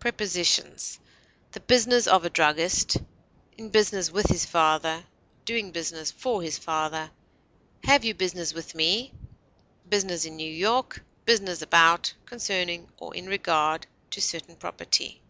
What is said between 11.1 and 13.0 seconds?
business about, concerning,